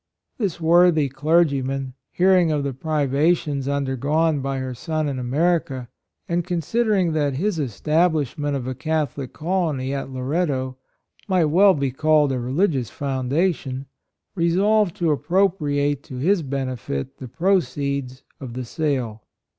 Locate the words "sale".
18.65-19.21